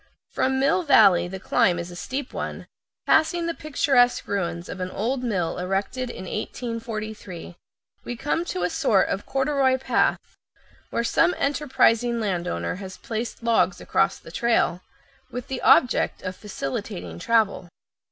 [0.31, 2.65] From Mill Valley the climb is a steep one,
[3.05, 7.55] passing the picturesque ruins of an old mill erected in 1843.
[8.03, 10.17] We come to a sort of corduroy path,
[10.89, 14.81] where some enterprising landowner has placed logs across the trail,
[15.29, 17.69] with the object of facilitating travel.